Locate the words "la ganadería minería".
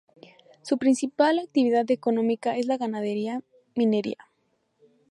2.65-4.17